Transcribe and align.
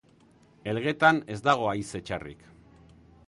Elgetan 0.71 1.19
ez 1.35 1.37
dago 1.49 1.69
haize 1.73 2.03
txarrik. 2.09 2.45